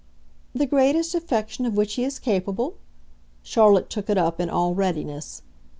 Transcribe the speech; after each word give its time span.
"The 0.55 0.65
greatest 0.65 1.13
affection 1.13 1.63
of 1.67 1.75
which 1.77 1.93
he 1.93 2.03
is 2.03 2.17
capable?" 2.17 2.73
Charlotte 3.43 3.91
took 3.91 4.09
it 4.09 4.17
up 4.17 4.39
in 4.39 4.49
all 4.49 4.73
readiness. 4.73 5.43